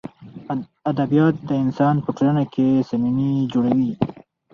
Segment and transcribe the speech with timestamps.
[0.91, 3.91] ادبیات انسان په ټولنه کښي صمیمي جوړوي.